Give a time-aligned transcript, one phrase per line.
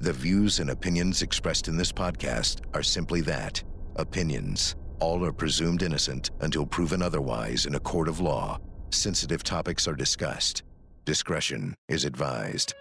[0.00, 3.60] The views and opinions expressed in this podcast are simply that
[3.96, 4.76] opinions.
[5.00, 8.60] All are presumed innocent until proven otherwise in a court of law.
[8.90, 10.62] Sensitive topics are discussed.
[11.04, 12.74] Discretion is advised.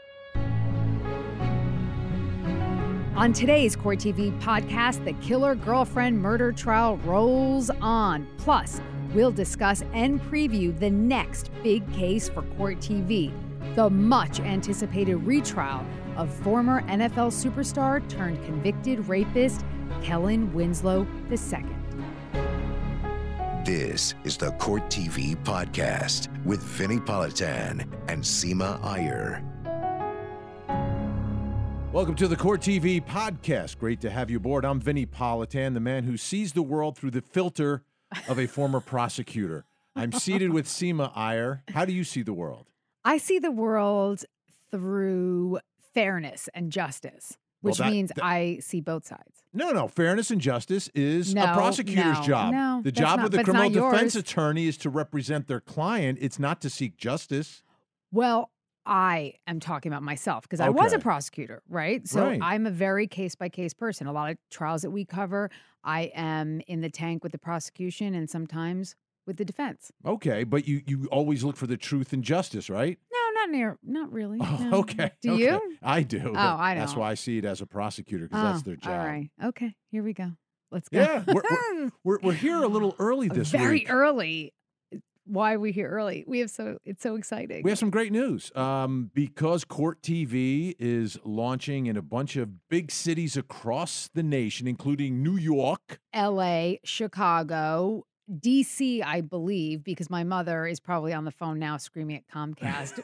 [3.15, 8.27] On today's Court TV podcast, the killer girlfriend murder trial rolls on.
[8.37, 8.79] Plus,
[9.15, 13.33] we'll discuss and preview the next big case for Court TV
[13.77, 15.85] the much anticipated retrial
[16.17, 19.63] of former NFL superstar turned convicted rapist
[20.01, 21.65] Kellen Winslow II.
[23.63, 29.43] This is the Court TV podcast with Vinnie Politan and Seema Iyer.
[31.91, 33.77] Welcome to the Court TV podcast.
[33.77, 34.65] Great to have you aboard.
[34.65, 37.83] I'm Vinnie Politan, the man who sees the world through the filter
[38.27, 39.65] of a former prosecutor.
[39.95, 41.63] I'm seated with Seema Iyer.
[41.69, 42.67] How do you see the world?
[43.03, 44.25] I see the world
[44.69, 45.59] through
[46.01, 49.43] fairness and justice, Well, which that- means that- I see both sides.
[49.53, 49.87] No, no.
[49.87, 52.51] Fairness and justice is No, a prosecutor's no, job.
[52.53, 54.15] no, the job not- of the criminal defense yours.
[54.17, 56.19] attorney is to represent their client.
[56.21, 57.63] It's not to seek justice.
[58.11, 58.51] Well,
[58.85, 62.07] I am talking about myself because I was a prosecutor, right?
[62.07, 62.39] So Right.
[62.41, 64.07] I'm a very case by case person.
[64.07, 65.49] A lot of trials that we cover,
[65.83, 69.91] I am in the tank with the prosecution and sometimes with the defense.
[70.05, 72.97] Okay, but you you always look for the truth and justice, right?
[73.11, 74.39] No, not near, not really.
[74.69, 75.11] Oh, okay.
[75.21, 75.43] Do okay.
[75.43, 75.77] you?
[75.81, 76.33] I do.
[76.35, 77.01] Oh, I That's don't.
[77.01, 78.91] why I see it as a prosecutor because that's Oh, their job.
[78.99, 79.29] All right.
[79.43, 79.73] Okay.
[79.91, 80.31] Here we go.
[80.71, 80.99] Let's go.
[80.99, 83.87] Yeah, we're, we're, we're, we're here a little early this very week.
[83.87, 84.53] Very early.
[85.29, 86.23] Why are we here early?
[86.25, 87.61] We have so it's so exciting.
[87.63, 88.49] We have some great news.
[88.55, 94.67] Um, because Court TV is launching in a bunch of big cities across the nation,
[94.67, 95.99] including New York.
[96.13, 98.05] L.A., Chicago,
[98.39, 99.01] D.C.
[99.01, 102.99] I believe because my mother is probably on the phone now screaming at Comcast,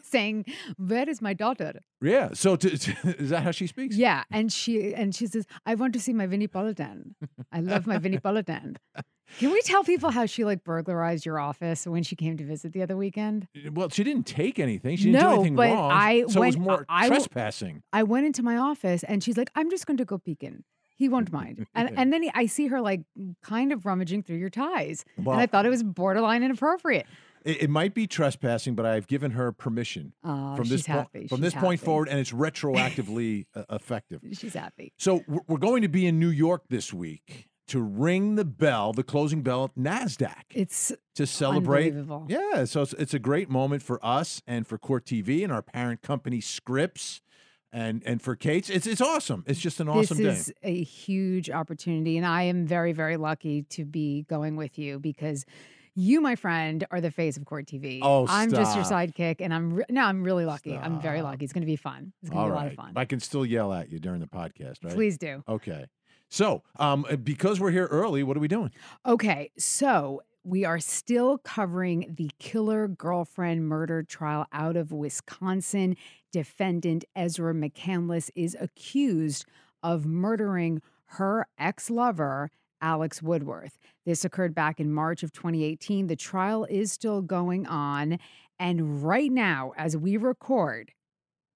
[0.04, 2.30] saying, "Where is my daughter?" Yeah.
[2.32, 3.96] So to, to- is that how she speaks?
[3.96, 7.14] Yeah, and she and she says, "I want to see my Vinnie Politan.
[7.52, 8.76] I love my Vinnie Politan."
[9.38, 12.72] Can we tell people how she like burglarized your office when she came to visit
[12.72, 13.48] the other weekend?
[13.56, 14.96] Eh, well, she didn't take anything.
[14.96, 15.90] She didn't No, do anything but wrong.
[15.90, 17.82] I so it was went- more I trespassing.
[17.92, 20.64] I went into my office and she's like, "I'm just going to go peek in.
[20.96, 23.02] He won't mind." And and then I see her like
[23.42, 27.06] kind of rummaging through your ties, and I thought it was borderline inappropriate.
[27.44, 31.26] It, it might be trespassing, but I've given her permission Oh, from this happy.
[31.28, 32.32] from She's this point forward, and it's
[32.78, 34.20] retroactively uh, effective.
[34.32, 34.92] She's happy.
[34.98, 38.92] So we're we're going to be in New York this week to ring the bell,
[38.92, 40.42] the closing bell at Nasdaq.
[40.54, 41.88] It's to celebrate.
[41.94, 42.26] unbelievable.
[42.28, 45.62] Yeah, so it's, it's a great moment for us and for Court TV and our
[45.62, 47.22] parent company Scripps
[47.74, 48.70] and and for Kate's.
[48.70, 49.44] It's it's awesome.
[49.46, 50.52] It's just an awesome this day.
[50.52, 55.00] is a huge opportunity, and I am very, very lucky to be going with you
[55.00, 55.44] because
[55.96, 57.98] you, my friend, are the face of Court TV.
[58.00, 60.76] Oh, I'm just your sidekick, and I'm re- no, I'm really lucky.
[60.76, 61.44] I'm very lucky.
[61.44, 62.12] It's going to be fun.
[62.22, 62.92] It's going to be a lot of fun.
[62.96, 64.94] I can still yell at you during the podcast, right?
[64.94, 65.42] Please do.
[65.48, 65.86] Okay.
[66.30, 68.72] So, um, because we're here early, what are we doing?
[69.06, 75.96] Okay, so we are still covering the killer girlfriend murder trial out of Wisconsin.
[76.30, 79.46] Defendant Ezra McCandless is accused
[79.82, 82.50] of murdering her ex lover,
[82.82, 83.78] Alex Woodworth.
[84.04, 86.08] This occurred back in March of 2018.
[86.08, 88.18] The trial is still going on.
[88.58, 90.92] And right now, as we record,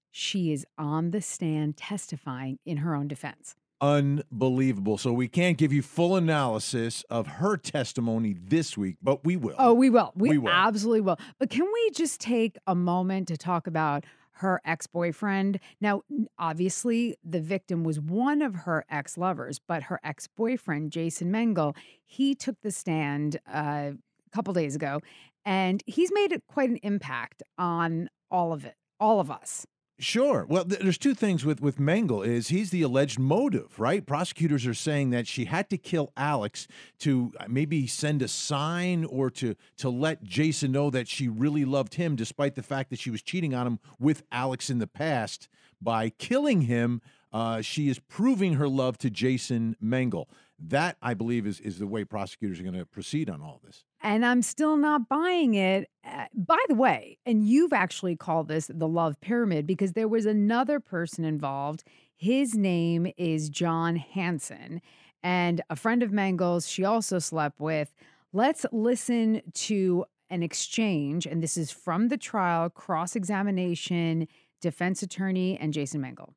[0.09, 3.55] she is on the stand testifying in her own defense.
[3.81, 4.97] Unbelievable.
[4.97, 9.55] So we can't give you full analysis of her testimony this week, but we will.
[9.57, 10.11] Oh, we will.
[10.15, 10.49] We, We will.
[10.51, 11.19] absolutely will.
[11.39, 15.59] But can we just take a moment to talk about her ex boyfriend?
[15.79, 16.01] Now,
[16.37, 21.75] obviously, the victim was one of her ex lovers, but her ex boyfriend, Jason Mengle,
[22.05, 24.99] he took the stand uh, a couple days ago
[25.45, 29.65] and he's made quite an impact on all of it, all of us.
[30.01, 30.45] Sure.
[30.47, 34.05] Well, th- there's two things with with Mengle is he's the alleged motive, right?
[34.05, 39.03] Prosecutors are saying that she had to kill Alex to uh, maybe send a sign
[39.03, 42.99] or to to let Jason know that she really loved him, despite the fact that
[42.99, 45.49] she was cheating on him with Alex in the past.
[45.81, 47.01] By killing him,
[47.33, 50.27] uh, she is proving her love to Jason Mengle.
[50.57, 53.83] That I believe is is the way prosecutors are going to proceed on all this.
[54.01, 55.89] And I'm still not buying it.
[56.05, 60.25] Uh, by the way, and you've actually called this the love pyramid because there was
[60.25, 61.83] another person involved.
[62.15, 64.81] His name is John Hanson,
[65.21, 67.93] and a friend of Mengle's she also slept with.
[68.31, 74.27] Let's listen to an exchange, and this is from the trial cross examination,
[74.61, 76.33] defense attorney, and Jason Mengle.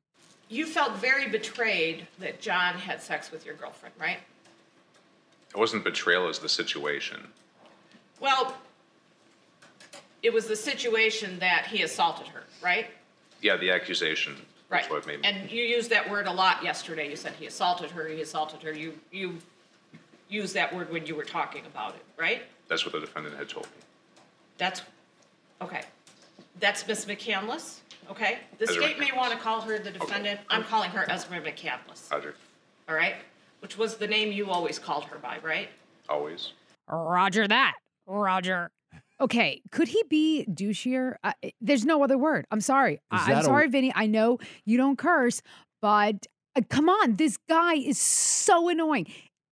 [0.49, 4.17] You felt very betrayed that John had sex with your girlfriend, right?
[5.49, 7.27] It wasn't betrayal, it was the situation.
[8.19, 8.55] Well,
[10.21, 12.87] it was the situation that he assaulted her, right?
[13.41, 14.35] Yeah, the accusation.
[14.69, 14.91] That's Right.
[14.91, 15.27] what made me.
[15.27, 17.09] And you used that word a lot yesterday.
[17.09, 18.73] You said he assaulted her, he assaulted her.
[18.73, 19.37] You, you
[20.29, 22.41] used that word when you were talking about it, right?
[22.69, 23.71] That's what the defendant had told me.
[24.57, 24.81] That's,
[25.61, 25.83] okay.
[26.59, 28.39] That's Miss McCandless, okay?
[28.57, 29.17] The Ezra state may McCandless.
[29.17, 30.39] want to call her the defendant.
[30.49, 32.33] I'm calling her Ezra McCandless, Roger.
[32.89, 33.15] all right?
[33.59, 35.69] Which was the name you always called her by, right?
[36.09, 36.53] Always.
[36.87, 37.73] Roger that.
[38.05, 38.71] Roger.
[39.21, 41.15] Okay, could he be douchier?
[41.23, 42.45] Uh, there's no other word.
[42.51, 42.99] I'm sorry.
[43.11, 43.91] I- that I'm a- sorry, Vinnie.
[43.95, 45.41] I know you don't curse,
[45.81, 49.07] but uh, come on, this guy is so annoying.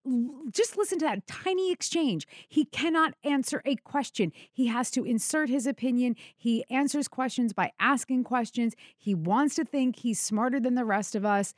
[0.06, 2.26] L- Just listen to that tiny exchange.
[2.48, 4.32] He cannot answer a question.
[4.52, 6.16] He has to insert his opinion.
[6.36, 8.74] He answers questions by asking questions.
[8.98, 11.54] He wants to think he's smarter than the rest of us.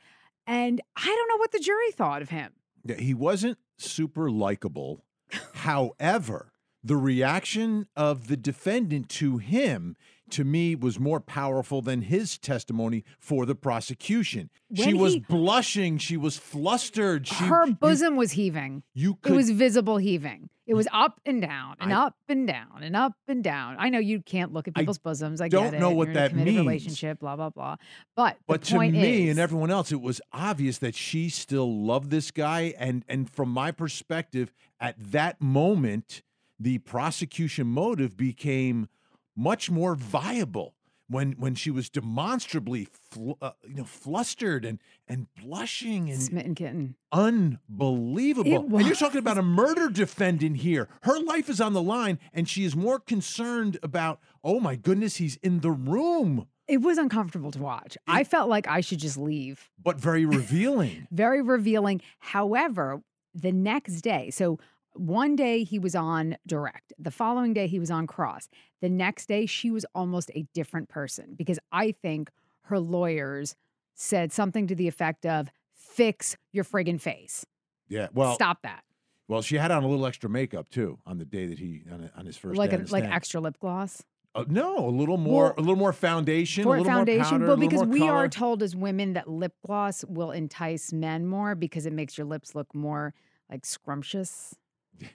[0.47, 2.53] And I don't know what the jury thought of him.
[2.85, 5.03] Yeah, he wasn't super likable.
[5.53, 6.51] However,
[6.85, 9.95] the reaction of the defendant to him
[10.29, 14.49] to me was more powerful than his testimony for the prosecution.
[14.73, 17.27] she When was he- blushing, she was flustered.
[17.27, 18.83] She, Her you- bosom was heaving.
[18.93, 20.49] you, could it was visible heaving.
[20.67, 23.75] It was up and down and I- up and down and up and down.
[23.77, 25.41] I know you can't look at I people's bosoms.
[25.41, 25.79] I don't get it.
[25.79, 26.57] know what You're in a that means.
[26.57, 27.75] Relationship, blah blah blah.
[28.15, 32.09] But But to me is, and everyone else, it was obvious that she still loved
[32.09, 32.73] this guy.
[32.79, 36.23] And and from my perspective, at that moment,
[36.59, 38.87] the prosecution motive became
[39.35, 40.75] much more viable
[41.07, 46.55] when when she was demonstrably fl- uh, you know flustered and and blushing and smitten
[46.55, 46.95] kitten.
[47.11, 48.75] unbelievable.
[48.77, 50.87] And you're talking about a murder defendant here.
[51.01, 55.17] Her life is on the line, and she is more concerned about, oh my goodness,
[55.17, 56.47] he's in the room.
[56.67, 57.95] It was uncomfortable to watch.
[58.07, 59.69] I felt like I should just leave.
[59.81, 61.07] But very revealing.
[61.11, 62.01] Very revealing.
[62.17, 63.03] However,
[63.35, 64.57] the next day, so
[64.95, 66.93] one day he was on direct.
[66.97, 68.49] The following day he was on cross.
[68.81, 72.29] The next day she was almost a different person because I think
[72.63, 73.55] her lawyers
[73.93, 77.45] said something to the effect of fix your friggin' face.
[77.87, 78.07] Yeah.
[78.13, 78.83] Well, Stop that.
[79.27, 82.09] Well, she had on a little extra makeup too on the day that he on,
[82.15, 84.03] on his first Like day a, like extra lip gloss.
[84.35, 87.45] Uh, no, a little more, Well, a little more foundation, a little foundation, more powder,
[87.47, 88.11] but because we color.
[88.11, 92.25] are told as women that lip gloss will entice men more because it makes your
[92.27, 93.13] lips look more
[93.49, 94.53] like scrumptious.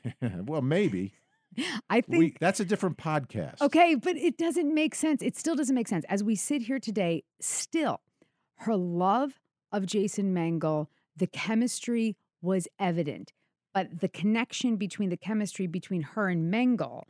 [0.46, 1.12] well, maybe
[1.88, 3.60] I think we, that's a different podcast.
[3.60, 5.22] Okay, but it doesn't make sense.
[5.22, 6.04] It still doesn't make sense.
[6.08, 8.00] As we sit here today, still,
[8.58, 9.40] her love
[9.72, 10.86] of Jason Mengle,
[11.16, 13.32] the chemistry was evident.
[13.74, 17.02] But the connection between the chemistry between her and Mengle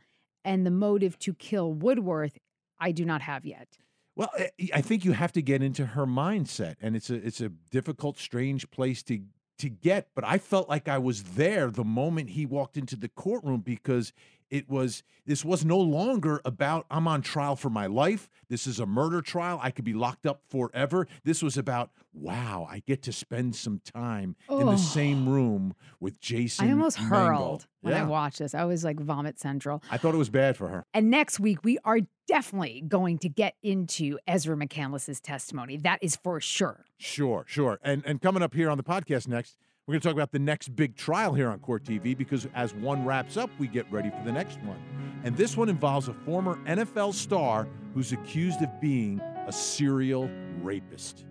[0.43, 2.37] and the motive to kill Woodworth,
[2.79, 3.77] I do not have yet.
[4.15, 7.15] Well, eh, I- I think you have to get into her mindset, and it's a
[7.15, 9.21] it's a difficult, strange place to
[9.61, 10.09] to get.
[10.13, 14.13] But I felt like I was there the moment he walked into the courtroom because
[14.51, 18.29] it was this was no longer about I'm on trial for my life.
[18.49, 19.59] This is a murder trial.
[19.63, 21.07] I could be locked up forever.
[21.23, 24.75] This was about wow, I get to spend some time in the Oh.
[24.75, 26.67] same room with Jason.
[26.67, 28.53] I almost hurled when I watched this.
[28.53, 29.81] I was like vomit central.
[29.89, 30.85] I thought it was bad for her.
[30.93, 35.77] And next week, we are definitely going to get into Ezra McCandless's testimony.
[35.77, 36.85] That is for sure.
[36.97, 37.79] Sure, sure.
[37.81, 39.55] And and coming up here on the podcast next,
[39.87, 42.73] we're going to talk about the next big trial here on Court TV because as
[42.75, 44.79] one wraps up, we get ready for the next one.
[45.23, 50.29] And this one involves a former NFL star who's accused of being a serial
[50.61, 51.25] rapist.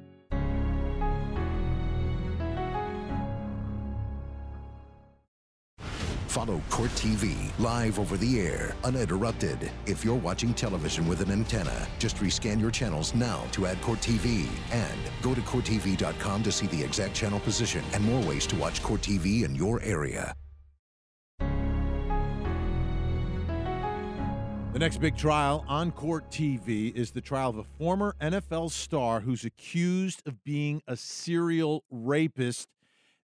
[6.31, 9.69] Follow Court TV live over the air, uninterrupted.
[9.87, 13.99] If you're watching television with an antenna, just rescan your channels now to add Court
[13.99, 14.47] TV.
[14.71, 18.81] And go to CourtTV.com to see the exact channel position and more ways to watch
[18.81, 20.33] Court TV in your area.
[24.73, 29.19] The next big trial on Court TV is the trial of a former NFL star
[29.19, 32.69] who's accused of being a serial rapist.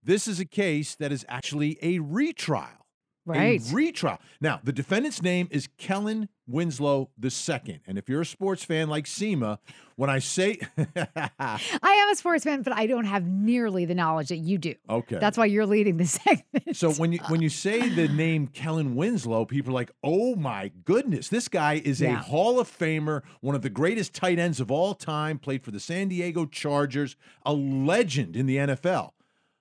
[0.02, 2.85] This is a case that is actually a retrial.
[3.26, 3.61] Right.
[3.61, 4.18] A retrial.
[4.40, 7.80] Now, the defendant's name is Kellen Winslow II.
[7.87, 9.59] And if you're a sports fan like Seema,
[9.97, 14.28] when I say I am a sports fan, but I don't have nearly the knowledge
[14.28, 14.75] that you do.
[14.88, 15.18] Okay.
[15.18, 16.76] That's why you're leading this segment.
[16.76, 20.71] So when you when you say the name Kellen Winslow, people are like, "Oh my
[20.85, 24.71] goodness, this guy is a Hall of Famer, one of the greatest tight ends of
[24.71, 29.12] all time, played for the San Diego Chargers, a legend in the NFL."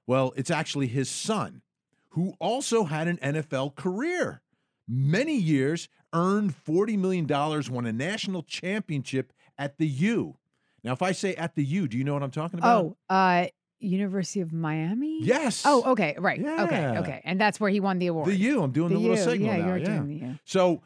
[0.08, 1.64] Well, it's actually his son,
[2.16, 4.42] who also had an NFL career.
[4.88, 10.38] Many years, earned $40 million, won a national championship at the U.
[10.84, 12.86] Now, if I say at the U, do you know what I'm talking about?
[12.86, 13.48] oh, uh,
[13.80, 15.20] University of Miami.
[15.24, 15.64] Yes.
[15.66, 16.40] Oh, okay, right.
[16.40, 17.00] Okay, Yeah.
[17.02, 18.28] okay, and that's where he won the award.
[18.30, 18.64] The U.
[18.64, 19.68] I'm doing the, The little U, signal yeah, now.
[19.68, 19.86] you're yeah.
[19.86, 20.40] doing the U.
[20.46, 20.82] So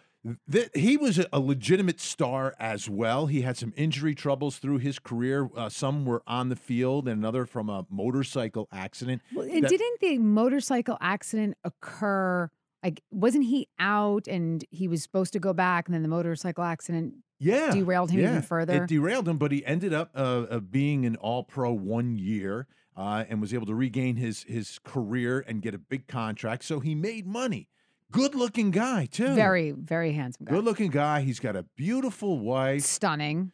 [0.74, 3.28] He was a, legitimate star as well.
[3.28, 5.50] He had some injury troubles through his career.
[5.56, 9.22] Uh, some were on the field, and another from a motorcycle accident.
[9.34, 12.50] Well, and that- didn't the motorcycle accident occur?
[12.84, 16.64] Like, wasn't he out and he was supposed to go back, and then the motorcycle
[16.64, 18.84] accident yeah, derailed him even further?
[18.84, 22.68] It derailed him, but he ended up uh, uh, being an All Pro one year
[22.96, 26.64] uh, and was able to regain his his career and get a big contract.
[26.66, 27.68] So he made money.
[28.12, 29.36] Good looking guy too.
[29.36, 30.56] Very, very handsome guy.
[30.56, 31.22] good looking guy.
[31.22, 32.82] He's got a beautiful wife.
[32.84, 33.51] Stunning.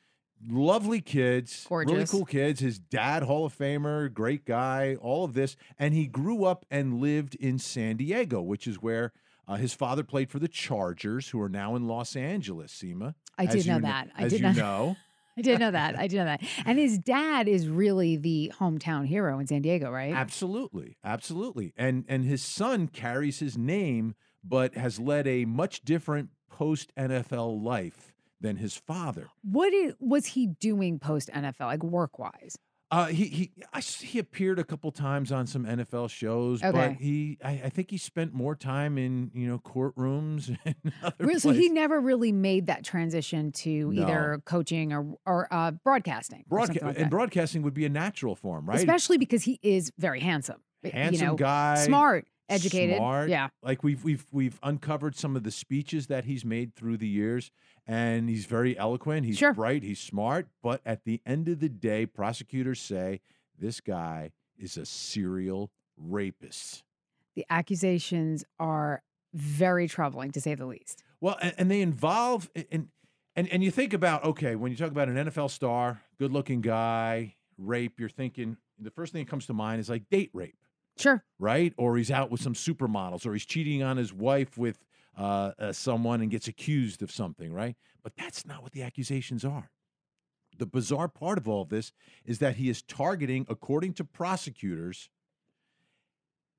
[0.47, 2.11] lovely kids, really Gorgeous.
[2.11, 2.59] cool kids.
[2.59, 5.55] His dad, Hall of Famer, great guy, all of this.
[5.79, 9.11] And he grew up and lived in San Diego, which is where
[9.47, 13.13] uh, his father played for the Chargers, who are now in Los Angeles, Seema.
[13.37, 14.07] I did know kn- that.
[14.15, 14.95] I did you know.
[15.37, 15.97] I didn't know that.
[15.99, 16.41] I didn't know that.
[16.65, 20.13] And his dad is really the hometown hero in San Diego, right?
[20.13, 21.73] Absolutely, absolutely.
[21.77, 27.61] And and his son carries his name, but has led a much different post NFL
[27.63, 29.27] life than his father.
[29.43, 32.57] What i- was he doing post NFL, like work wise?
[32.91, 37.39] Uh, he he I he appeared a couple times on some NFL shows, but he
[37.43, 41.49] I, I think he spent more time in you know courtrooms and other Really, so
[41.51, 46.45] he never really made that transition to either coaching or or uh, broadcasting.
[46.49, 48.77] or like and broadcasting would be a natural form, right?
[48.77, 50.61] Especially because he is very handsome.
[50.83, 52.97] Handsome you know, guy, smart, educated.
[52.97, 53.29] smart.
[53.29, 53.49] Yeah.
[53.63, 57.51] Like we've we've we've uncovered some of the speeches that he's made through the years,
[57.87, 59.25] and he's very eloquent.
[59.25, 59.53] He's Sure.
[59.53, 59.83] bright.
[59.83, 60.47] He's smart.
[60.63, 63.21] But at the end of the day, prosecutors say
[63.57, 66.83] this guy is a serial rapist.
[67.35, 69.01] The accusations are
[69.33, 71.03] very troubling, to say the least.
[71.19, 72.87] Well, and, and they involve and
[73.35, 77.35] and and you think about okay, when you talk about an NFL star, good-looking guy,
[77.57, 80.57] rape, you're thinking the first thing that comes to mind is like date rape,
[80.97, 81.23] Sure.
[81.39, 81.73] right?
[81.77, 84.79] Or he's out with some supermodels, or he's cheating on his wife with
[85.17, 87.75] uh, uh, someone and gets accused of something, right?
[88.03, 89.69] But that's not what the accusations are.
[90.57, 91.91] The bizarre part of all of this
[92.25, 95.09] is that he is targeting, according to prosecutors,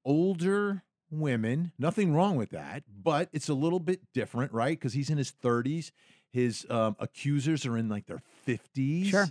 [0.05, 1.73] older women.
[1.78, 4.78] Nothing wrong with that, but it's a little bit different, right?
[4.78, 5.93] Because he's in his 30s.
[6.31, 9.07] His um, accusers are in like their 50s.
[9.07, 9.28] Sure.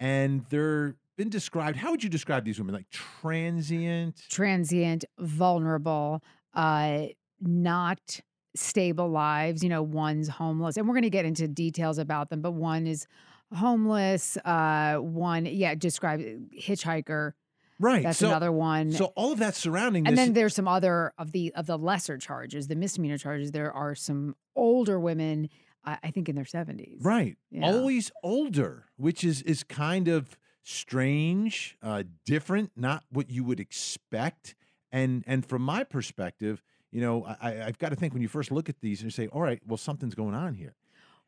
[0.00, 1.76] And they're been described.
[1.76, 2.74] How would you describe these women?
[2.74, 4.22] Like transient?
[4.30, 6.22] Transient, vulnerable,
[6.54, 7.06] uh,
[7.40, 8.20] not
[8.54, 9.62] stable lives.
[9.62, 10.78] You know, one's homeless.
[10.78, 13.06] And we're going to get into details about them, but one is
[13.54, 14.38] homeless.
[14.38, 16.20] Uh, one, yeah, describe
[16.58, 17.32] hitchhiker.
[17.80, 18.02] Right.
[18.02, 18.92] That's so, another one.
[18.92, 20.24] So all of that surrounding and this.
[20.24, 23.52] then there's some other of the of the lesser charges, the misdemeanor charges.
[23.52, 25.48] There are some older women,
[25.84, 26.96] I I think in their 70s.
[27.04, 27.36] Right.
[27.52, 27.66] Yeah.
[27.66, 30.36] Always older, which is is kind of
[30.68, 34.54] strange, uh, different, not what you would expect.
[34.92, 38.50] And and from my perspective, you know, I, I've got to think when you first
[38.50, 40.74] look at these and you say, all right, well, something's going on here.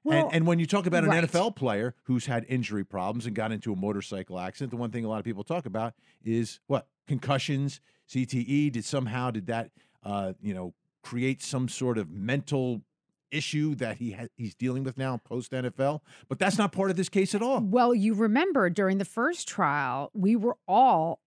[0.04, 1.24] Well, and, and when you talk about an right.
[1.24, 5.04] NFL player who's had injury problems and got into a motorcycle accident, the one thing
[5.04, 5.94] a lot of people talk about
[6.24, 8.72] is what concussions, CTE.
[8.72, 9.70] Did somehow did that
[10.02, 12.82] uh, you know create some sort of mental
[13.30, 16.00] issue that he ha- he's dealing with now post NFL?
[16.28, 17.60] But that's not part of this case at all.
[17.60, 21.20] Well, you remember during the first trial, we were all,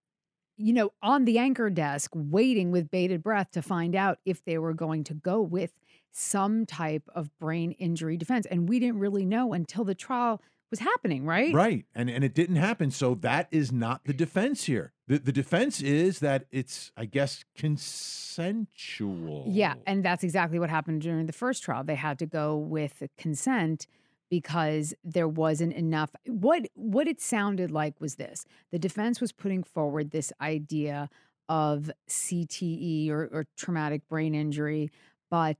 [0.57, 4.57] you know, on the anchor desk waiting with bated breath to find out if they
[4.57, 5.74] were going to go with
[6.12, 8.45] some type of brain injury defense.
[8.45, 11.53] And we didn't really know until the trial was happening, right?
[11.53, 11.86] Right.
[11.93, 12.91] And and it didn't happen.
[12.91, 14.92] So that is not the defense here.
[15.07, 19.45] The the defense is that it's, I guess, consensual.
[19.48, 19.75] Yeah.
[19.86, 21.83] And that's exactly what happened during the first trial.
[21.83, 23.88] They had to go with consent
[24.33, 29.62] because there wasn't enough what what it sounded like was this the defense was putting
[29.62, 31.07] forward this idea
[31.48, 34.89] of CTE or, or traumatic brain injury
[35.29, 35.57] but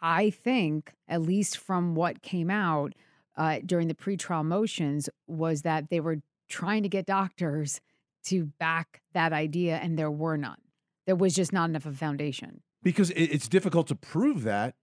[0.00, 2.94] I think at least from what came out
[3.36, 6.16] uh, during the pretrial motions was that they were
[6.48, 7.80] trying to get doctors
[8.24, 10.58] to back that idea and there were none.
[11.06, 12.62] There was just not enough of a foundation.
[12.82, 14.74] Because it's difficult to prove that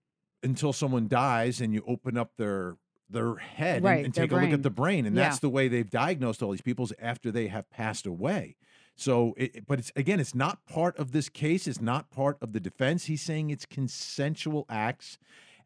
[0.43, 2.77] until someone dies and you open up their
[3.09, 5.05] their head and- Right, and, their take a look at the brain.
[5.05, 5.23] and Yeah.
[5.23, 8.57] that's the way they've diagnosed all these people after they have passed away.
[8.95, 12.51] So it- but it's again it's not part of this case it's not part of
[12.51, 13.05] the defense.
[13.05, 15.17] He's saying it's consensual acts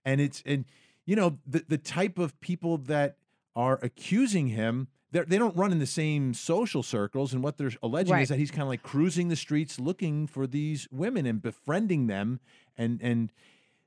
[0.06, 0.66] and it's and
[1.06, 3.18] you know the the type of people that
[3.56, 7.72] are accusing him they're, they don't run in the same social circles and what they're
[7.84, 8.22] alleging Right.
[8.24, 12.08] is that he's kind of like cruising the streets looking for these women and befriending
[12.08, 12.39] them
[12.77, 13.32] and and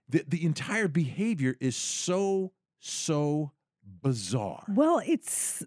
[0.09, 3.53] the, the entire behavior is so so
[4.03, 5.65] bizarre Well, it's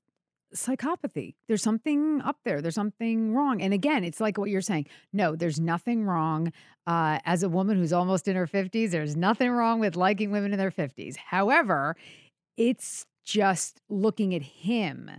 [0.56, 1.36] psychopathy.
[1.48, 2.62] There's something up there.
[2.62, 3.62] There's something wrong.
[3.62, 4.88] And again, it's like what you're saying.
[5.12, 6.54] No, there's nothing wrong.
[6.88, 10.54] Uh, as a woman who's almost in her 50s, there's nothing wrong with liking women
[10.54, 11.18] in their 50s.
[11.18, 11.96] However,
[12.56, 15.12] it's just looking at him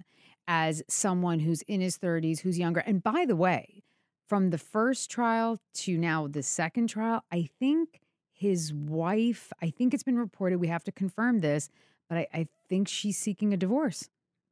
[0.49, 2.81] as someone who's in his 30s, who's younger.
[2.81, 3.85] And by the way,
[4.27, 8.01] from the first trial to now the second trial, I think
[8.33, 11.69] his wife, I think it's been reported, we have to confirm this,
[12.09, 14.09] but I, I think she's seeking a divorce.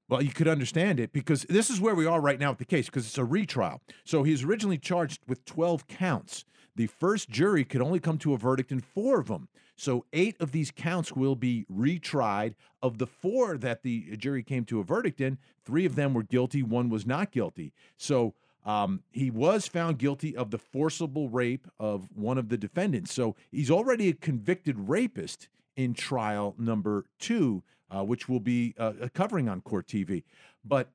[0.09, 2.65] Well, you could understand it because this is where we are right now with the
[2.65, 3.81] case because it's a retrial.
[4.05, 6.45] So he's originally charged with 12 counts.
[6.77, 9.49] The first jury could only come to a verdict in four of them.
[9.77, 12.55] So eight of these counts will be retried.
[12.83, 16.23] Of the four that the jury came to a verdict in, three of them were
[16.23, 17.73] guilty, one was not guilty.
[17.97, 18.35] So
[18.65, 23.13] um, he was found guilty of the forcible rape of one of the defendants.
[23.13, 28.93] So he's already a convicted rapist in trial number two uh, which we'll be uh,
[29.15, 30.25] covering on Court TV.
[30.65, 30.91] But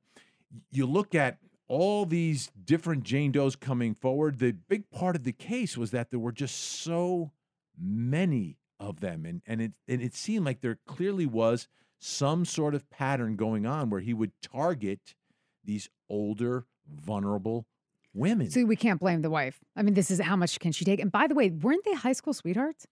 [0.72, 4.40] you look at all these different Jane Does coming forward.
[4.40, 7.32] The big part of the case was that there were just so
[7.80, 11.68] many of them, and and it and it seemed like there clearly was
[12.00, 15.16] some sort of pattern going on where he would target
[15.64, 17.68] these older, vulnerable
[18.14, 18.50] women.
[18.50, 19.60] So we can't blame the wife.
[19.76, 21.00] I mean, this is how much can she take?
[21.00, 22.88] And by the way, weren't they high school sweethearts?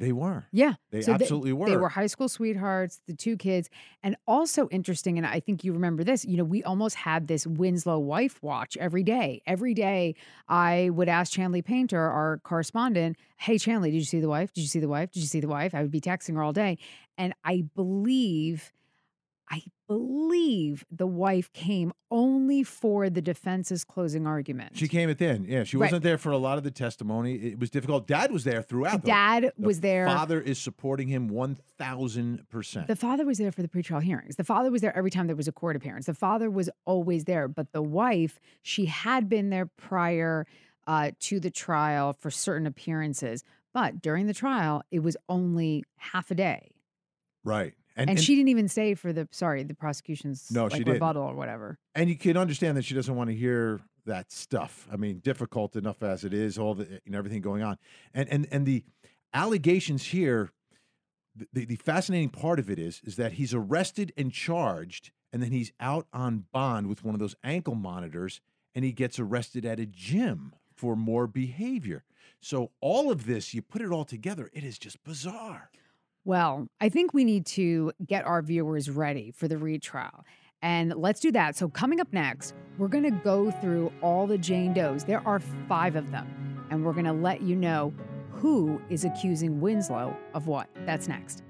[0.00, 0.46] They were.
[0.50, 0.74] Yeah.
[0.90, 1.68] They So absolutely were.
[1.68, 3.68] They were high school sweethearts, the two kids.
[4.02, 7.46] And also interesting, and I think you remember this, you know, we almost had this
[7.46, 9.42] Winslow wife watch every day.
[9.46, 10.14] Every day
[10.48, 14.54] I would ask Chanley Painter, our correspondent, hey, Chanley, did you see the wife?
[14.54, 15.12] Did you see the wife?
[15.12, 15.74] Did you see the wife?
[15.74, 16.78] I would be texting her all day.
[17.18, 18.72] And I believe
[19.50, 24.76] I believe the wife came only for the defense's closing argument.
[24.78, 25.46] She came at the end.
[25.48, 25.86] Yeah, she Right.
[25.88, 27.34] wasn't there for a lot of the testimony.
[27.34, 28.06] It was difficult.
[28.06, 29.02] Dad was there throughout.
[29.02, 29.08] though.
[29.08, 30.06] Dad The was there.
[30.06, 32.86] Father is supporting him one thousand percent.
[32.86, 34.36] The father was there for the pretrial hearings.
[34.36, 36.06] The father was there every time there was a court appearance.
[36.06, 40.46] The father was always there, but the wife, she had been there prior
[40.86, 43.42] uh, to the trial for certain appearances.
[43.74, 46.70] But during the trial, it was only half a day.
[47.44, 47.74] Right.
[47.96, 50.94] And, she didn't even stay for the, sorry, the prosecution's No, like, she didn't.
[50.94, 51.78] rebuttal or whatever.
[51.94, 54.88] and you can understand that she doesn't want to hear that stuff.
[54.90, 57.76] I mean, difficult enough as it is, all the eh, you know, everything going on,
[58.14, 58.84] and and and the
[59.34, 60.50] allegations here.
[61.52, 65.52] The, the fascinating part of it is is that he's arrested and charged, and then
[65.52, 68.40] he's out on bond with one of those ankle monitors,
[68.74, 72.04] and he gets arrested at a gym for more behavior.
[72.40, 75.70] So all of this, you put it all together, it is just bizarre.
[76.24, 80.24] Well, I think we need to get our viewers ready for the retrial.
[80.62, 81.56] And let's do that.
[81.56, 85.04] So, coming up next, we're going to go through all the Jane Does.
[85.04, 86.66] There are five of them.
[86.70, 87.94] And we're going to let you know
[88.30, 90.68] who is accusing Winslow of what.
[90.84, 91.42] That's next.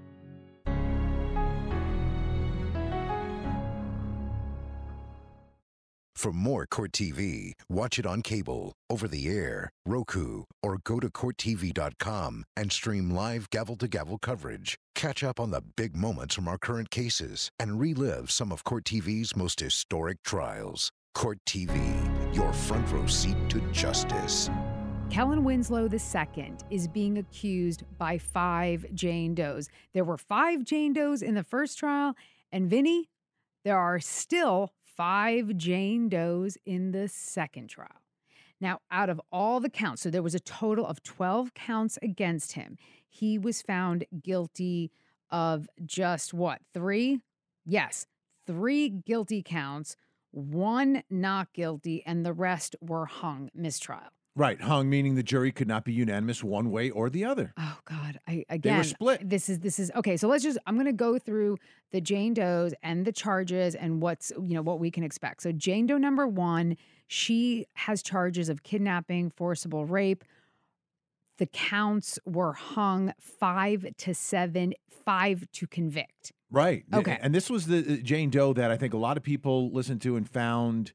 [6.20, 11.08] For more Court TV, watch it on cable, over the air, Roku, or go to
[11.08, 14.76] CourtTV.com and stream live gavel to gavel coverage.
[14.94, 18.84] Catch up on the big moments from our current cases and relive some of Court
[18.84, 20.90] TV's most historic trials.
[21.14, 21.74] Court TV,
[22.36, 24.50] your front row seat to justice.
[25.08, 29.70] Kellen Winslow II is being accused by five Jane Does.
[29.94, 32.14] There were five Jane Does in the first trial,
[32.52, 33.08] and Vinnie,
[33.64, 38.02] there are still five Jane Does in the second trial.
[38.60, 42.52] Now, out of all the counts, so there was a total of 12 counts against
[42.52, 42.76] him.
[43.08, 44.92] He was found guilty
[45.30, 47.20] of just what, three?
[47.64, 48.08] Yes,
[48.46, 49.96] three guilty counts,
[50.32, 54.12] one not guilty, and the rest were hung mistrial.
[54.36, 57.52] Right, hung meaning the jury could not be unanimous one way or the other.
[57.58, 58.20] Oh God!
[58.28, 58.84] I again.
[58.84, 59.28] split.
[59.28, 60.16] This is this is okay.
[60.16, 60.56] So let's just.
[60.66, 61.58] I'm going to go through
[61.90, 65.42] the Jane Does and the charges and what's you know what we can expect.
[65.42, 66.76] So Jane Doe number one,
[67.08, 70.24] she has charges of kidnapping, forcible rape.
[71.38, 76.32] The counts were hung five to seven, five to convict.
[76.52, 76.84] Right.
[76.94, 77.18] Okay.
[77.20, 80.02] And this was the uh, Jane Doe that I think a lot of people listened
[80.02, 80.92] to and found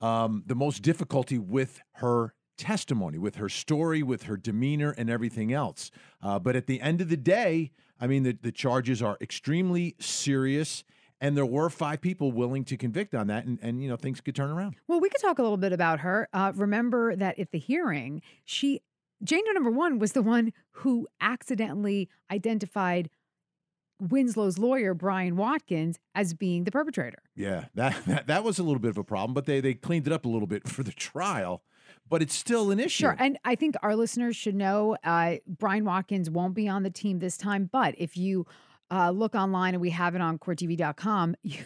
[0.00, 5.52] um, the most difficulty with her testimony, with her story, with her demeanor, and everything
[5.52, 5.90] else.
[6.22, 9.94] Uh, but at the end of the day, I mean, the, the charges are extremely
[9.98, 10.84] serious.
[11.20, 14.20] And there were five people willing to convict on that, and, and you know things
[14.20, 14.74] could turn around.
[14.88, 16.28] Well, we could talk a little bit about her.
[16.34, 18.82] Uh, remember that at the hearing, she
[19.22, 23.08] Jane Doe number one was the one who accidentally identified
[24.00, 27.22] Winslow's lawyer, Brian Watkins, as being the perpetrator.
[27.34, 30.06] Yeah, that, that that was a little bit of a problem, but they they cleaned
[30.06, 31.62] it up a little bit for the trial.
[32.08, 33.04] But it's still an issue.
[33.04, 33.16] Sure.
[33.18, 37.18] And I think our listeners should know uh, Brian Watkins won't be on the team
[37.18, 37.68] this time.
[37.72, 38.46] But if you
[38.90, 41.60] uh, look online and we have it on courttv.com, you,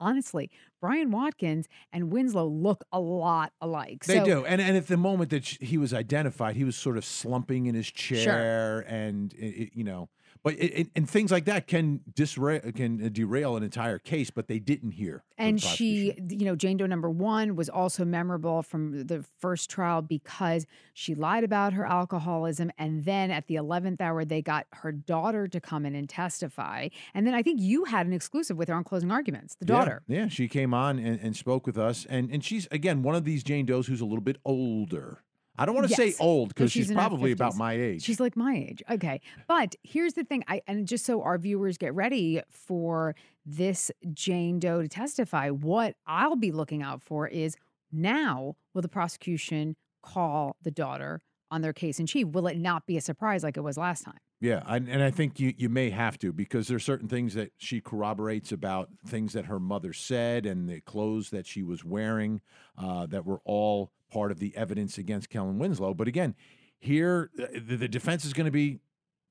[0.00, 4.04] honestly, Brian Watkins and Winslow look a lot alike.
[4.04, 6.96] They so, do, and and at the moment that he was identified, he was sort
[6.96, 10.08] of slumping in his chair, and it, it- you know,
[10.42, 14.30] but it, it- and things like that can disrail can derail an entire case.
[14.30, 15.24] But they didn't hear.
[15.36, 20.02] And she, you know, Jane Doe number one was also memorable from the first trial
[20.02, 22.70] because she lied about her alcoholism.
[22.76, 26.88] And then at the 11th hour, they got her daughter to come in and testify.
[27.14, 29.78] And then I think you had an exclusive with her on closing arguments, the Yeah,
[29.78, 30.02] daughter.
[30.08, 33.24] Yeah, she came on and, and spoke with us, and and she's again one of
[33.24, 35.22] these Jane Does who's a little bit older.
[35.58, 38.02] I don't want to say old because she's, she's probably about my age.
[38.02, 38.82] She's like my age.
[38.90, 39.20] Okay.
[39.46, 44.58] But here's the thing I and just so our viewers get ready for this Jane
[44.58, 47.56] Doe to testify, what I'll be looking out for is
[47.90, 52.28] now will the prosecution call the daughter on their case in chief?
[52.28, 54.18] Will it not be a surprise like it was last time?
[54.40, 57.52] Yeah, and, and I think you, you may have to because there's certain things that
[57.56, 62.40] she corroborates about things that her mother said and the clothes that she was wearing
[62.76, 65.94] uh, that were all part of the evidence against Kellen Winslow.
[65.94, 66.34] But again,
[66.78, 68.80] here uh, the, the defense is going to be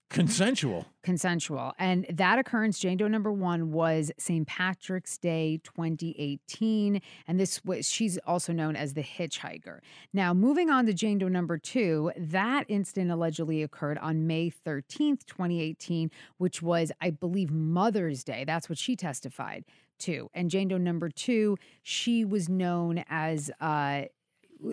[0.10, 0.86] consensual.
[1.04, 1.74] Consensual.
[1.78, 4.48] And that occurrence, Jane Doe number one, was St.
[4.48, 7.02] Patrick's Day 2018.
[7.28, 9.80] And this was, she's also known as the hitchhiker.
[10.14, 15.26] Now, moving on to Jane Doe number two, that incident allegedly occurred on May 13th,
[15.26, 18.44] 2018, which was, I believe, Mother's Day.
[18.46, 19.66] That's what she testified
[20.00, 20.30] to.
[20.34, 24.04] And Jane Doe number two, she was known as, uh,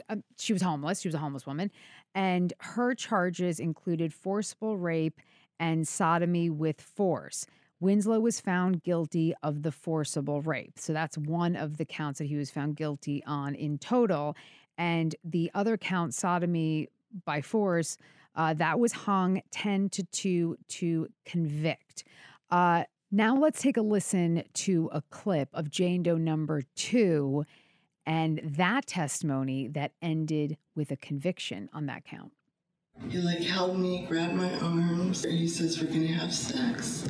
[0.08, 1.00] uh, she was homeless.
[1.00, 1.70] She was a homeless woman.
[2.14, 5.20] And her charges included forcible rape
[5.58, 7.46] and sodomy with force.
[7.80, 10.78] Winslow was found guilty of the forcible rape.
[10.78, 14.36] So that's one of the counts that he was found guilty on in total.
[14.78, 16.88] And the other count, sodomy
[17.24, 17.98] by force,
[18.36, 22.04] uh, that was hung 10 to 2 to convict.
[22.50, 27.44] Uh, now let's take a listen to a clip of Jane Doe number two
[28.06, 32.32] and that testimony that ended with a conviction on that count.
[33.08, 35.24] He like held me, grabbed my arms.
[35.24, 37.08] And he says we're gonna have sex,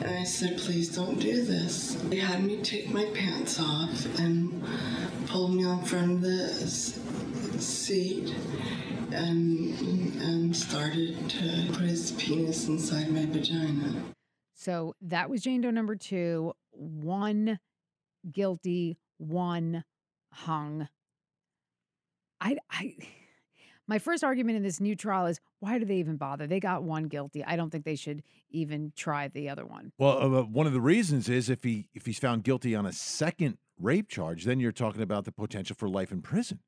[0.00, 2.02] and I said, please don't do this.
[2.10, 4.64] He had me take my pants off and
[5.26, 6.48] pulled me on front of the
[7.60, 8.34] seat,
[9.12, 9.78] and
[10.22, 14.02] and started to put his penis inside my vagina.
[14.54, 17.60] So that was Jane Doe number two, one
[18.32, 19.84] guilty, one
[20.44, 20.88] hung.
[22.40, 22.96] I, I,
[23.88, 26.46] my first argument in this new trial is why do they even bother?
[26.46, 27.44] They got one guilty.
[27.44, 29.92] I don't think they should even try the other one.
[29.98, 32.92] Well, uh, one of the reasons is if he if he's found guilty on a
[32.92, 36.60] second rape charge, then you're talking about the potential for life in prison.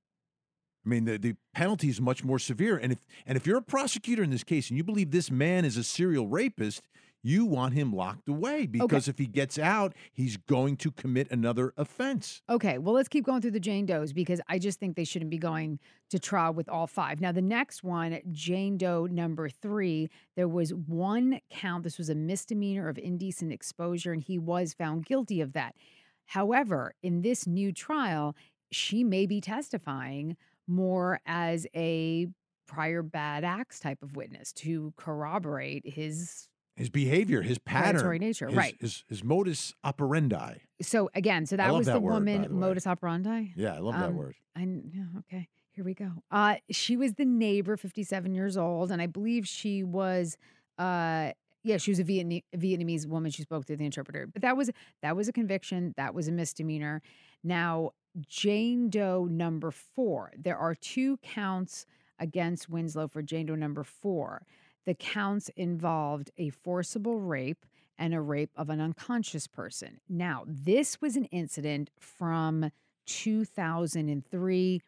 [0.84, 2.78] I mean, the, the penalty is much more severe.
[2.78, 5.64] And if and if you're a prosecutor in this case and you believe this man
[5.64, 6.82] is a serial rapist,
[7.22, 11.72] you want him locked away because if he gets out, he's going to commit another
[11.76, 12.42] offense.
[12.48, 15.30] Okay, well, let's keep going through the Jane Does because I just think they shouldn't
[15.30, 15.78] be going
[16.10, 17.20] to trial with all five.
[17.20, 21.84] Now, the next one, Jane Doe number three, there was one count.
[21.84, 25.74] This was a misdemeanor of indecent exposure, and he was found guilty of that.
[26.26, 28.36] However, in this new trial,
[28.70, 32.28] she may be testifying more as a
[32.66, 38.46] prior bad acts type of witness to corroborate his His behavior, his Predatory pattern, nature,
[38.48, 38.76] his, right.
[38.80, 40.54] His, his modus operandi.
[40.80, 43.94] so again so that was that the word, woman the modus operandi Yeah, I love
[43.94, 44.34] that Um, word.
[44.56, 44.66] I
[45.18, 45.48] okay.
[45.72, 46.10] Here we go.
[46.30, 50.36] Uh, she was the neighbor, 57 years old, and I believe she was,
[50.78, 51.30] uh,
[51.62, 53.30] yeah, she was a Vietnamese, Vietnamese woman.
[53.30, 54.70] She spoke through the interpreter, but that was
[55.02, 55.94] that was a conviction.
[55.96, 57.02] That was a misdemeanor.
[57.44, 57.90] Now,
[58.26, 60.32] Jane Doe number four.
[60.36, 61.86] There are two counts
[62.18, 64.42] against Winslow for Jane Doe number four.
[64.86, 67.64] The counts involved a forcible rape
[67.98, 70.00] and a rape of an unconscious person.
[70.08, 72.70] Now, this was an incident from
[73.06, 74.82] 2003.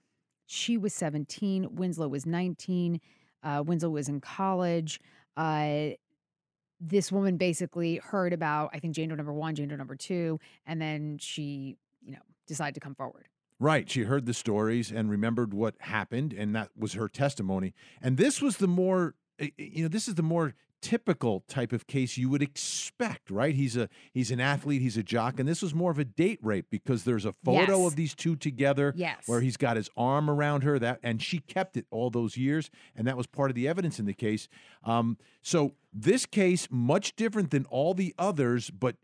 [0.46, 1.74] She was 17.
[1.74, 3.00] Winslow was 19.
[3.42, 5.00] Uh, Winslow was in college.
[5.37, 5.90] Uh,
[6.81, 10.40] this woman basically heard about, I think, Jane Doe number one, Jane Doe number two,
[10.66, 13.28] and then she, you know, decided to come forward.
[13.61, 13.88] Right.
[13.88, 17.74] She heard the stories and remembered what happened, and that was her testimony.
[18.00, 22.16] And this was the more, you know, this is the more typical type of case
[22.16, 23.55] you would expect, right?
[23.55, 26.40] He's a he's an athlete, he's a jock, and this was more of a date
[26.42, 27.87] rape because there's a photo Yes.
[27.87, 29.23] of these two together Yes.
[29.29, 32.68] where he's got his arm around her that and she kept it all those years
[32.97, 34.49] and that was part of the evidence in the case
[34.83, 38.97] um, so this case much different than all the others but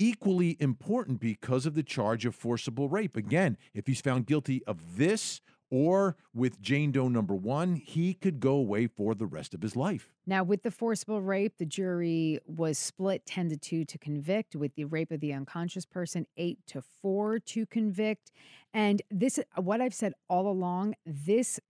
[0.00, 4.96] equally important because of the charge of forcible rape again if he's found guilty of
[4.96, 9.62] this or with Jane Doe number one, he could go away for the rest of
[9.62, 10.10] his life.
[10.26, 14.56] Now, with the forcible rape, the jury was split 10 to 2 to convict.
[14.56, 18.30] With the rape of the unconscious person, 8 to 4 to convict.
[18.72, 21.60] And this, what I've said all along, this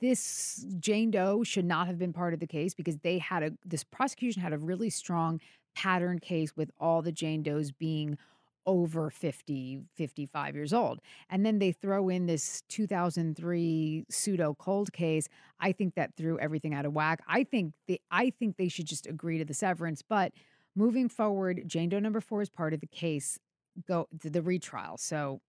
[0.00, 3.52] this Jane Doe should not have been part of the case because they had a
[3.64, 5.40] this prosecution had a really strong
[5.74, 8.18] pattern case with all the Jane Does being
[8.66, 15.28] over 50 55 years old and then they throw in this 2003 pseudo cold case
[15.60, 17.20] i think that threw everything out of whack.
[17.26, 20.32] I think they i think they should just agree to the severance but
[20.76, 23.38] moving forward jane doe number 4 is part of the case
[23.86, 25.40] go the retrial so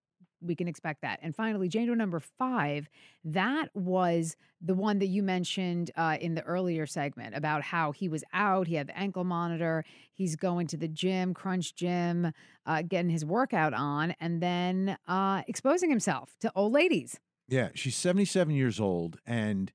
[0.42, 1.20] we can expect that.
[1.22, 2.90] And finally, Jane Doe number five,
[3.24, 8.10] that was the one that you mentioned uh, in the earlier segment about how he
[8.10, 12.32] was out, he had the ankle monitor, he's going to the gym, Crunch Gym,
[12.66, 17.20] uh, getting his workout on, and then uh, exposing himself to old ladies.
[17.48, 19.72] Yeah, she's 77 years old and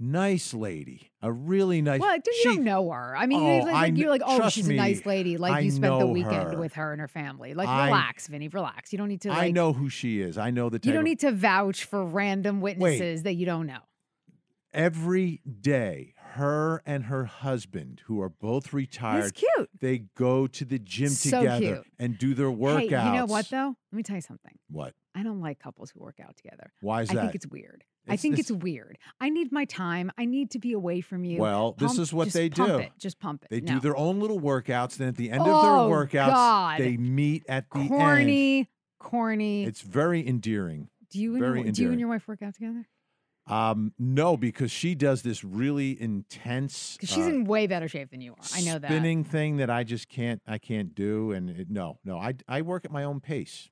[0.00, 2.00] nice lady, a really nice.
[2.00, 3.14] Well, you don't know her.
[3.16, 5.36] I mean, Oh, you're like, I you're like, oh, she's a nice lady.
[5.36, 6.58] Like I you spent the weekend her.
[6.58, 7.54] with her and her family.
[7.54, 8.92] Like, I- relax, Vinnie, relax.
[8.92, 9.28] You don't need to.
[9.28, 10.38] Like, I know who she is.
[10.38, 13.66] I know the You don't of- need to vouch for random witnesses that you don't
[13.66, 13.80] know.
[14.72, 19.68] every day her and her husband who are both retired cute.
[19.80, 21.86] they go to the gym So together cute.
[21.98, 23.74] and do their workouts Hey, you know what though?
[23.90, 24.56] Let me tell you something.
[24.70, 26.72] what I don't like couples who work out together.
[26.82, 27.18] Why is I that?
[27.20, 27.82] I think it's weird.
[28.08, 28.98] I think it's- weird.
[29.20, 30.10] I need my time.
[30.18, 31.38] I need to be away from you.
[31.38, 32.78] Well, this Pump- is what just they pump do.
[32.78, 32.92] It.
[32.98, 33.50] Just pump it.
[33.50, 33.74] they No.
[33.74, 36.80] do their own little workouts then at the end of Oh, their workouts God.
[36.80, 39.64] they meet at the end corny, corny.
[39.64, 42.54] it's very endearing do you and very your, do you and your wife work out
[42.54, 42.86] together?
[43.46, 48.10] um no because she does this really intense Because she's uh, in way better shape
[48.10, 48.38] than you are.
[48.54, 48.90] I know that.
[48.90, 52.62] spinning thing that I just can't I can't do and it, no no I I
[52.62, 53.68] work at my own pace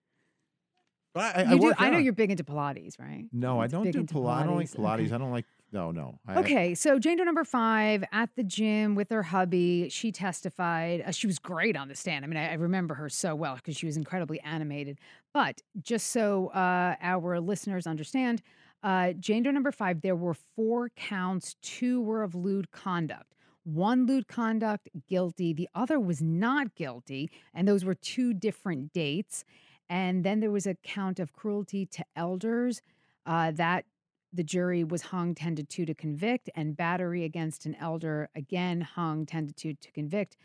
[1.19, 2.05] I, I, do, work I know out.
[2.05, 3.25] you're big into Pilates, right?
[3.33, 4.43] No, I don't do Pilates.
[4.43, 5.07] I don't like Pilates.
[5.07, 5.15] Okay.
[5.15, 5.45] I don't like.
[5.71, 6.19] No, no.
[6.27, 9.91] I, Okay, so Jane Doe number five at the gym with her hubby.
[9.91, 11.03] She testified.
[11.07, 12.25] Uh, she was great on the stand.
[12.25, 14.99] I mean, I, I remember her so well because she was incredibly animated.
[15.35, 18.41] But just so uh, our listeners understand,
[18.83, 21.57] uh, Jane Doe number five, there were four counts.
[21.61, 23.35] Two were of lewd conduct.
[23.65, 25.53] One lewd conduct, guilty.
[25.53, 27.31] The other was not guilty.
[27.53, 29.45] And those were two different dates.
[29.89, 32.83] And then there was a count of cruelty to elders.
[33.27, 33.85] Uh, that
[34.33, 38.81] the jury was hung 10 to 2 to convict, and battery against an elder again
[38.81, 40.37] hung 10 to 2 to convict.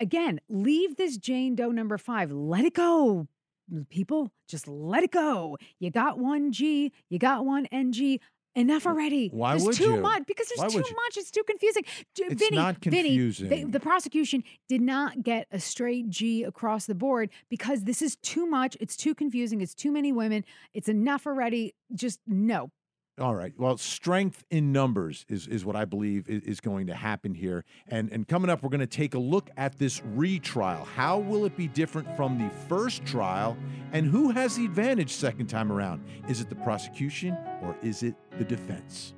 [0.00, 2.30] Again, leave this Jane Doe number five.
[2.32, 3.28] Let it go,
[3.88, 4.30] people.
[4.48, 5.56] Just let it go.
[5.78, 8.20] You got one G, you got one NG.
[8.54, 9.28] Enough already.
[9.30, 10.00] why there's would too you?
[10.00, 11.16] much because there's Why too much.
[11.16, 11.84] It's too confusing.
[12.18, 13.70] It's Vinnie, not Vinnie, they- confusing.
[13.70, 18.46] the prosecution did not get a straight G across the board because this is too
[18.46, 18.76] much.
[18.78, 19.62] It's too confusing.
[19.62, 20.44] It's too many women.
[20.74, 21.74] It's enough already.
[21.94, 22.70] Just no.
[23.22, 23.52] All right.
[23.56, 27.64] Well, strength in numbers is, is what I believe is, is going to happen here.
[27.86, 30.84] And and coming up, we're going to take a look at this retrial.
[30.96, 33.56] How will it be different from the first trial?
[33.92, 36.04] And who has the advantage second time around?
[36.28, 39.14] Is it the prosecution or is it the defense?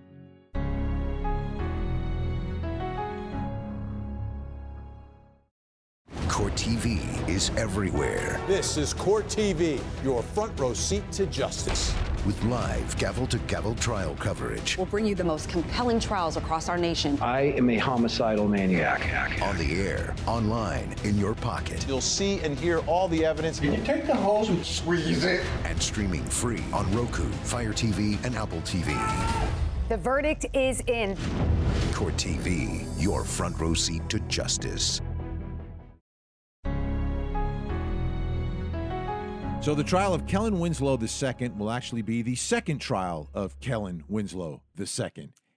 [6.28, 11.94] Court TV is everywhere This is Court TV, your front row seat to justice.
[12.26, 16.68] With live gavel to gavel trial coverage We'll bring you the most compelling trials across
[16.68, 17.18] our nation.
[17.20, 19.02] I am a homicidal maniac.
[19.42, 23.60] on the air, online, in your pocket, You'll see and hear all the evidence.
[23.60, 25.44] Can you take the hose and squeeze it.
[25.64, 28.94] and streaming free on Roku, Fire TV, and Apple TV.
[29.88, 31.16] The verdict is in.
[31.92, 35.00] Court TV, your front row seat to justice.
[39.64, 44.04] So the trial of Kellen Winslow II will actually be the second trial of Kellen
[44.10, 44.86] Winslow II.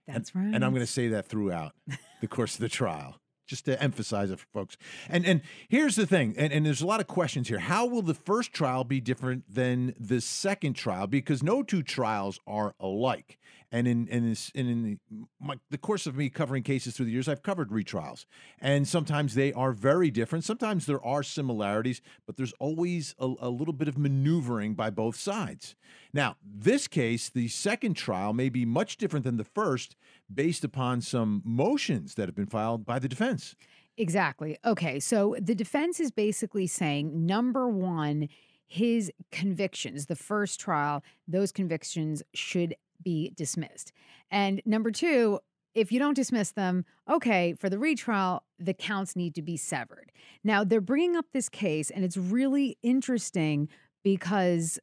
[0.07, 0.55] That's and, right.
[0.55, 1.73] And I'm going to say that throughout
[2.21, 4.77] the course of the trial, just to emphasize it for folks.
[5.09, 7.59] And and here's the thing, and, and there's a lot of questions here.
[7.59, 11.07] How will the first trial be different than the second trial?
[11.07, 13.37] Because no two trials are alike.
[13.69, 14.97] And in in this and in the,
[15.41, 18.25] my, the course of me covering cases through the years, I've covered retrials,
[18.61, 20.45] and sometimes they are very different.
[20.45, 25.17] Sometimes there are similarities, but there's always a, a little bit of maneuvering by both
[25.17, 25.75] sides.
[26.13, 29.97] Now, this case, the second trial may be much different than the first,
[30.33, 33.53] based upon some motions that have been filed by the defense.
[33.97, 34.57] Exactly.
[34.63, 34.99] Okay.
[34.99, 38.29] So the defense is basically saying number one,
[38.67, 42.75] his convictions, the first trial, those convictions should
[43.07, 43.93] be dismissed.
[44.29, 45.39] And number two,
[45.73, 50.11] if you don't dismiss them, okay, for the retrial, the counts need to be severed.
[50.43, 53.69] Now, they're bringing up this case, and it's really interesting
[54.03, 54.77] because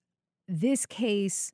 [0.49, 1.53] this case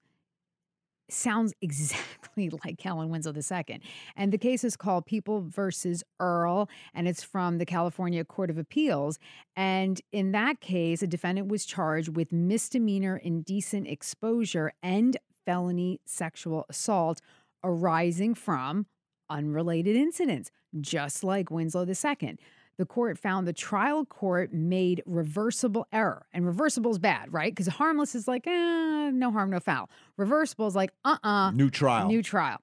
[1.09, 3.81] sounds exactly like Kellen Winslow II.
[4.15, 8.59] And the case is called People versus Earle, and it's from the California Court of
[8.59, 9.19] Appeals.
[9.57, 15.17] And in that case, a defendant was charged with misdemeanor indecent exposure and
[15.51, 17.21] felony sexual assault
[17.65, 18.87] arising from
[19.29, 22.37] unrelated incidents, just like Winslow II
[22.79, 26.25] the court found the trial court made reversible error.
[26.33, 27.53] And reversible is bad, right?
[27.53, 29.91] Because harmless is like, eh, no harm, no foul.
[30.17, 32.07] Reversible is like, uh uh New trial.
[32.07, 32.59] New trial.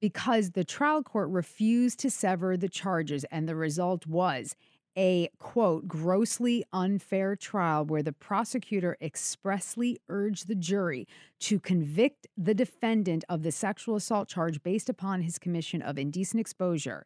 [0.00, 4.54] Because the trial court refused to sever the charges, and the result was
[4.96, 11.06] a quote, grossly unfair trial where the prosecutor expressly urged the jury
[11.40, 16.40] to convict the defendant of the sexual assault charge based upon his commission of indecent
[16.40, 17.04] exposure.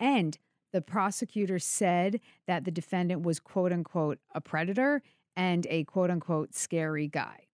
[0.00, 0.38] And
[0.72, 5.02] the prosecutor said that the defendant was quote unquote a predator
[5.36, 7.46] and a quote unquote scary guy.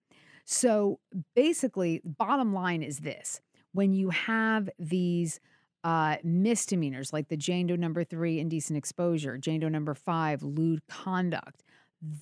[0.45, 1.01] So
[1.35, 3.41] basically, bottom line is this
[3.73, 5.41] when you have these
[5.85, 10.87] uh, misdemeanors like the Jane Doe number three, indecent exposure, Jane Doe number five, lewd
[10.87, 11.63] conduct,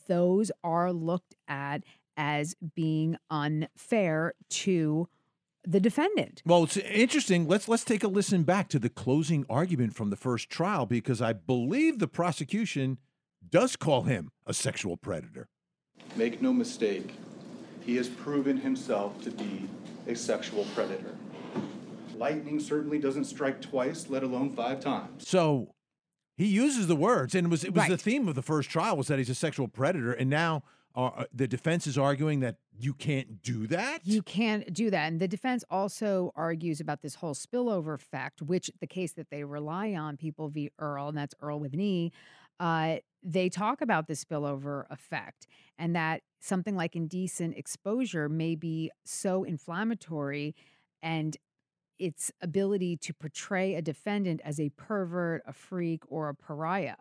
[0.09, 1.85] those are looked at
[2.17, 5.09] as being unfair to
[5.65, 6.43] the defendant.
[6.47, 7.47] Well, it's interesting.
[7.47, 11.21] Let's let's take a listen back to the closing argument from the first trial because
[11.21, 12.99] I believe the prosecution
[13.49, 15.49] does call him a sexual predator.
[16.17, 17.15] Make no mistake,
[17.81, 19.69] he has proven himself to be
[20.07, 21.15] a sexual predator.
[22.21, 25.27] Lightning certainly doesn't strike twice, let alone five times.
[25.27, 25.75] So
[26.37, 27.91] he uses the words, and it was it was Right.
[27.91, 30.63] the theme of the first trial was that he's a sexual predator, and now
[30.95, 34.01] uh, the defense is arguing that you can't do that.
[34.05, 35.07] You can't do that.
[35.07, 39.45] And the defense also argues about this whole spillover effect, which the case that they
[39.45, 40.71] rely on, People v.
[40.79, 42.13] Earle, and that's Earle with an E,
[42.59, 45.47] uh, they talk about the spillover effect
[45.79, 50.55] and that something like indecent exposure may be so inflammatory
[51.03, 51.37] and
[52.01, 56.97] its ability to portray a defendant as a pervert, a freak, or a pariah.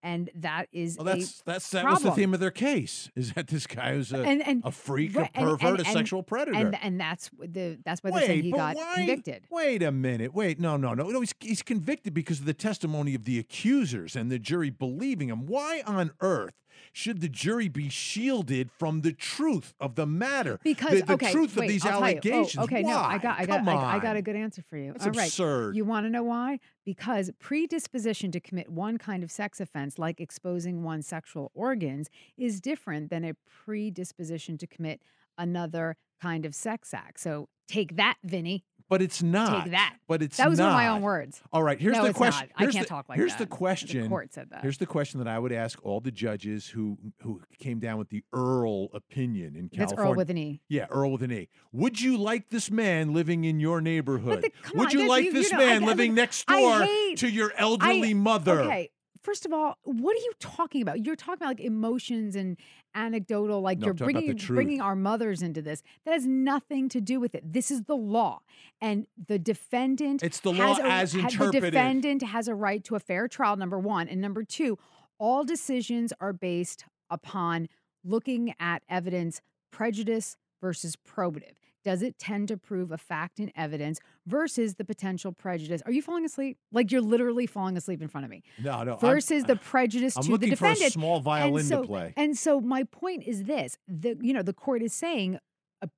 [0.00, 3.32] And that is Well, that's a that's that was the theme of their case is
[3.32, 5.92] that this guy was a, and, and a freak, right, a pervert, and- a and-
[5.92, 6.56] sexual predator.
[6.56, 9.42] and and that's the that's why they're saying he got why- convicted.
[9.50, 10.32] Wait a minute.
[10.32, 11.18] Wait, no, no, no, no.
[11.20, 15.46] He's, he's convicted because of the testimony of the accusers and the jury believing him.
[15.46, 16.54] Why on earth
[16.92, 20.60] should the jury be shielded from the truth of the matter?
[20.62, 21.98] Because the, the okay, truth wait, of these I'll.
[21.98, 22.64] Oh, allegations.
[22.64, 24.92] okay, no, I got, I got, I, I got a good answer for you.
[24.92, 25.76] That's All right, absurd.
[25.76, 26.60] you want to know why?
[26.84, 32.60] Because predisposition to commit one kind of sex offense, like exposing one's sexual organs, is
[32.60, 33.32] different than a
[33.64, 35.00] predisposition to commit
[35.36, 37.20] another kind of sex act.
[37.20, 38.64] So take that, Vinnie.
[38.88, 39.64] But it's not.
[39.64, 39.96] Take that.
[40.06, 41.42] But it's That was one of my own words.
[41.52, 41.78] All right.
[41.78, 42.48] Here's No, the question.
[42.56, 42.68] not.
[42.68, 43.38] I can't the- talk like Here's that.
[43.38, 44.02] the The question.
[44.02, 44.62] The court said that.
[44.62, 48.08] Here's the question that I would ask all the judges who who came down with
[48.08, 49.86] the Earle opinion in California.
[49.88, 49.92] That's.
[49.98, 50.60] Earle with an E.
[50.68, 51.48] Yeah, Earle with an E.
[51.72, 54.42] Would you like this man living in your neighborhood?
[54.44, 56.44] the- come Would on, you like you- you this know, man I- living look, next
[56.48, 58.60] I door hate- to your I- elderly mother?
[58.62, 58.90] Okay.
[59.22, 61.04] First of all, what are you talking about?
[61.04, 62.56] You're talking about like emotions and
[62.94, 65.82] anecdotal, like No, you're I'm talking about bringing bringing our mothers into this.
[66.04, 67.52] That has nothing to do with it.
[67.52, 68.40] This is the law,
[68.80, 70.22] and the defendant.
[70.22, 71.62] It's the law a- as ha- interpreted.
[71.62, 73.56] The defendant has a right to a fair trial.
[73.56, 74.78] Number one, and number two,
[75.18, 77.68] all decisions are based upon
[78.04, 81.54] looking at evidence, prejudice versus probative.
[81.88, 85.80] Does it tend to prove a fact and evidence versus the potential prejudice?
[85.86, 86.58] Are you falling asleep?
[86.70, 88.42] Like you're literally falling asleep in front of me.
[88.62, 88.96] No, no.
[88.96, 90.92] Versus I'm- the prejudice I'm to looking the for a defendant.
[90.92, 92.12] small violin and to play.
[92.14, 95.38] And so my point is this: the you know the court is saying
[95.80, 95.88] a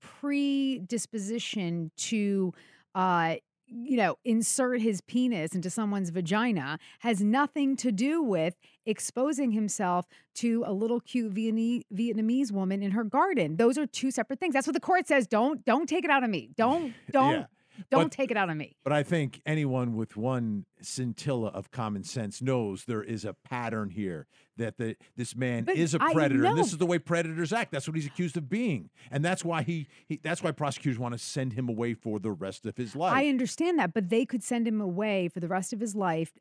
[0.00, 2.54] predisposition to
[2.94, 3.36] uh
[3.70, 10.06] you know insert his penis into someone's vagina has nothing to do with exposing himself
[10.34, 13.56] to a little cute Vietnamese, Vietnamese woman in her garden.
[13.56, 14.54] Those are two separate things.
[14.54, 15.26] That's what the court says.
[15.26, 16.50] Don't don't take it out of me.
[16.56, 17.44] Don't don't Yeah,
[17.90, 18.76] don't but- take it out of me.
[18.84, 23.90] But I think anyone with one scintilla of common sense knows there is a pattern
[23.90, 24.26] here
[24.58, 27.72] that the this man But is a predator, and this is the way predators act.
[27.72, 31.14] That's what he's accused of being, and that's why he, he that's why prosecutors want
[31.14, 33.14] to send him away for the rest of his life.
[33.14, 36.32] I understand that, but they could send him away for the rest of his life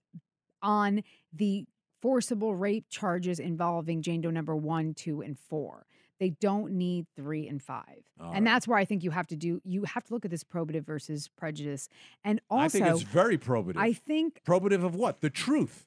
[0.61, 1.03] on
[1.33, 1.65] the
[2.01, 5.85] forcible rape charges involving Jane Doe number one, two, and four.
[6.19, 8.03] They don't need three and five.
[8.19, 10.31] All and that's where I think you have to do, you have to look at
[10.31, 11.89] this probative versus prejudice.
[12.23, 13.77] And also, I think it's very probative.
[13.77, 15.21] I think probative of what?
[15.21, 15.85] The truth.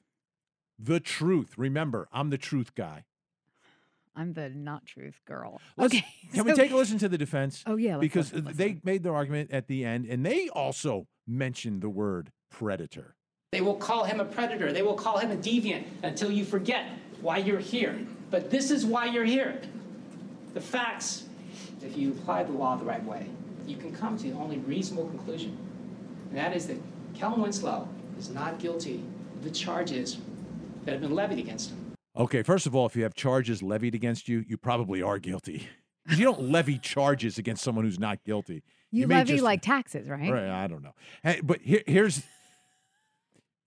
[0.83, 1.53] The truth.
[1.57, 3.05] Remember, I'm the truth guy.
[4.15, 5.61] I'm the not truth girl.
[5.77, 6.05] Let's- okay.
[6.33, 7.63] Can we take a listen to the defense?
[7.67, 10.49] Oh, yeah, let's because listen, let's they made their argument at the end, and they
[10.49, 13.15] also mentioned the word predator.
[13.51, 14.73] They will call him a predator.
[14.73, 16.89] They will call him a deviant until you forget
[17.21, 17.99] why you're here.
[18.31, 19.61] But this is why you're here.
[20.53, 21.25] The facts,
[21.81, 23.27] if you apply the law the right way,
[23.67, 25.57] you can come to the only reasonable conclusion,
[26.29, 26.77] and that is that
[27.13, 29.03] Kellen Winslow is not guilty
[29.35, 30.17] of the charges
[30.85, 31.93] that have been levied against him.
[32.15, 35.67] Okay, first of all, if you have charges levied against you, you probably are guilty.
[36.09, 38.63] You don't levy charges against someone who's not guilty.
[38.89, 40.31] You, may levy just- like taxes, right?
[40.31, 40.93] Right, I don't know.
[41.23, 42.23] Hey, but here, here's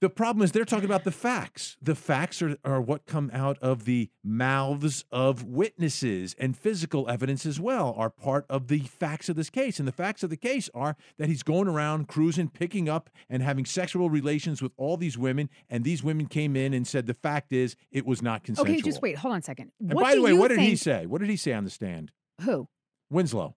[0.05, 1.79] the problem is they're talking about the facts.
[1.81, 7.47] The facts are, are what come out of the mouths of witnesses and physical evidence
[7.47, 9.79] as well are part of the facts of this case.
[9.79, 13.43] And the facts of the case are that he's going around cruising, picking up and
[13.43, 15.49] having sexual relations with all these women.
[15.71, 18.75] And these women came in and said the fact is it was not consensual.
[18.75, 19.17] Okay, just wait.
[19.17, 19.73] Hold on a second.
[19.81, 21.07] And What by the way, what did he say?
[21.07, 22.13] What did he say on the stand?
[22.43, 22.69] Who?
[23.09, 23.57] Winslow.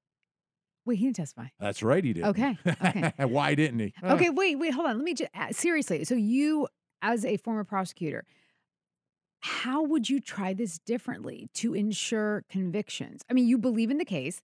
[0.88, 1.48] Wait, he didn't testify.
[1.60, 2.24] That's right, he did.
[2.24, 3.12] Okay, okay.
[3.26, 3.94] Why didn't he?
[4.02, 4.96] Okay, wait, wait, hold on.
[4.96, 6.06] Let me just uh, seriously.
[6.06, 6.68] So you,
[7.02, 8.24] as a former prosecutor,
[9.42, 13.22] how would you try this differently to ensure convictions?
[13.30, 14.42] I mean, you believe in the case.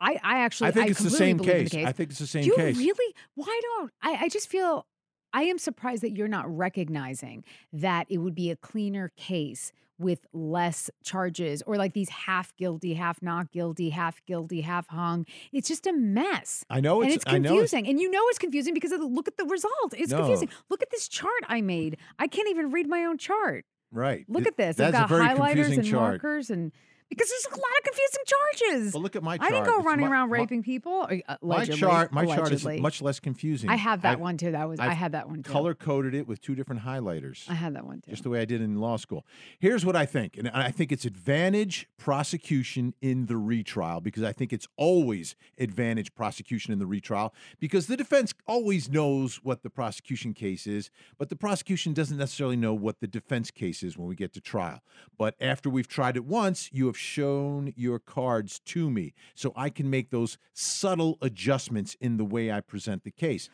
[0.00, 1.70] I, I actually, I think it's the same case.
[1.70, 1.86] the case.
[1.86, 2.76] I think it's the same Do you case.
[2.76, 3.14] really?
[3.36, 4.24] Why don't I?
[4.24, 4.86] I just feel
[5.32, 10.26] I am surprised that you're not recognizing that it would be a cleaner case with
[10.32, 15.24] less charges or like these half guilty, half not guilty, half guilty, half hung.
[15.52, 16.64] It's just a mess.
[16.68, 17.88] I know and it's- it's I know it's- confusing.
[17.88, 19.94] And you know it's confusing because of the, look at the result.
[19.96, 20.18] It's No.
[20.18, 20.48] confusing.
[20.68, 21.96] Look at this chart I made.
[22.18, 23.64] I can't even read my own chart.
[23.92, 24.24] Right.
[24.28, 24.76] Look Th- at this.
[24.76, 26.02] That's I've got highlighters and chart.
[26.22, 26.72] markers and
[27.10, 28.94] because there's a lot of confusing charges.
[28.94, 29.50] Well, look at my chart.
[29.52, 31.06] I didn't go It's running my- around my- raping people.
[31.28, 33.70] uh, My chart, my chart is much less confusing.
[33.70, 34.50] I have that I've- one too.
[34.52, 35.50] That was I I've had that one too.
[35.52, 37.48] Color coded it with two different highlighters.
[37.48, 38.10] I had that one too.
[38.10, 39.24] Just the way I did in law school.
[39.58, 44.32] Here's what I think, and I think it's advantage prosecution in the retrial because I
[44.32, 49.70] think it's always advantage prosecution in the retrial because the defense always knows what the
[49.70, 54.08] prosecution case is, but the prosecution doesn't necessarily know what the defense case is when
[54.08, 54.80] we get to trial.
[55.18, 59.70] But after we've tried it once, you have shown your cards to me so I
[59.70, 63.48] can make those subtle adjustments in the way I present the case.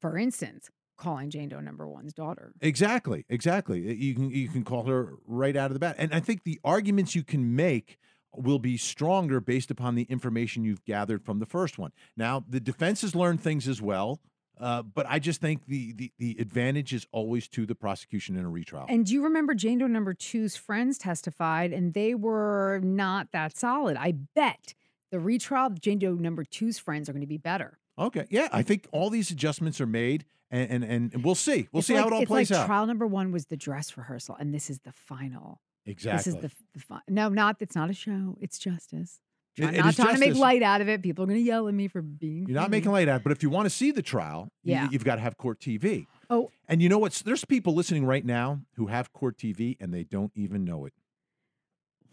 [0.00, 2.52] For instance, calling Jane Doe number one's daughter.
[2.60, 3.94] Exactly, exactly.
[3.94, 6.60] You can you can call her right out of the bat, and I think the
[6.64, 7.98] arguments you can make
[8.34, 11.92] will be stronger based upon the information you've gathered from the first one.
[12.16, 14.20] Now, the defense has learned things as well,
[14.60, 18.44] uh, but I just think the, the the advantage is always to the prosecution in
[18.44, 18.86] a retrial.
[18.88, 23.56] And do you remember Jane Doe number two's friends testified and they were not that
[23.56, 23.96] solid?
[23.96, 24.74] I bet
[25.10, 27.78] the retrial Jane Doe number two's friends are going to be better.
[27.98, 31.68] okay, yeah, I think all these adjustments are made, and and, and we'll see.
[31.72, 32.66] We'll It's see like, how it all it's plays like out.
[32.66, 35.60] Trial number one was the dress rehearsal, and this is the final.
[35.86, 36.18] Exactly.
[36.18, 38.36] This is the, the fi- no, not it's not a show.
[38.40, 39.20] It's justice.
[39.58, 41.02] It not trying to make light out of it.
[41.02, 42.46] People are going to yell at me for being.
[42.46, 44.88] You're not making light out, but if you want to see the trial, you- Yeah.
[44.90, 46.06] you've got to have court TV.
[46.30, 47.22] Oh, And you know what?
[47.24, 50.92] There's people listening right now who have court TV and they don't even know it.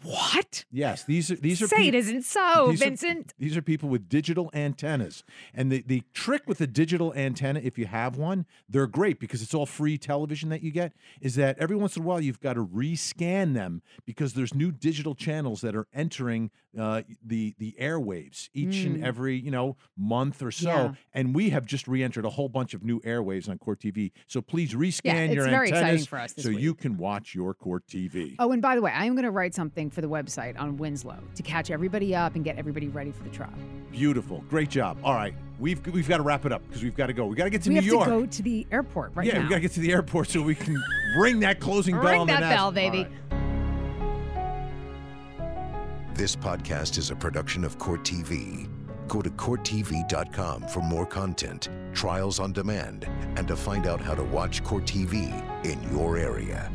[0.03, 0.65] What?
[0.71, 3.33] Yes, these are these are Say it isn't so, these are- Vincent.
[3.39, 5.23] these are people with digital antennas.
[5.53, 9.41] And the, the trick with the digital antenna, if you have one, they're great because
[9.41, 12.39] it's all free television that you get, is that every once in a while you've
[12.39, 17.75] got to rescan them because there's new digital channels that are entering uh, the the
[17.79, 19.03] airwaves each and Mm.
[19.03, 20.69] every, you know, month or so.
[20.69, 20.91] Yeah.
[21.13, 24.11] And we have just re-entered a whole bunch of new airwaves on Court TV.
[24.27, 27.33] So please rescan Yeah, your very exciting antennas for us this so you can watch
[27.33, 28.35] your Court TV.
[28.39, 30.77] Oh, and by the way, I am going to write something for the website on
[30.77, 33.53] Winslow to catch everybody up and get everybody ready for the trial.
[33.91, 34.43] Beautiful.
[34.49, 34.97] Great job.
[35.03, 35.33] All right.
[35.59, 37.25] We've we've got to wrap it up because we've got to go.
[37.25, 37.85] We got to get to New York.
[37.85, 38.21] we New have York.
[38.21, 39.43] to go to the airport right yeah, now.
[39.43, 40.75] we got to get to the airport so we can
[41.17, 42.05] ring that closing bell.
[42.05, 42.99] Ring on that bell, baby.
[42.99, 43.11] All right.
[46.15, 48.69] This podcast is a production of Court TV.
[49.09, 53.05] Go to CourtTV.com for more content, trials on demand,
[53.35, 55.29] and to find out how to watch Court TV
[55.65, 56.71] in your area.